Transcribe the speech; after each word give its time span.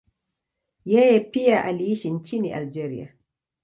Yeye 0.85 1.19
pia 1.19 1.63
aliishi 1.65 2.09
nchini 2.11 2.53
Algeria. 2.53 3.13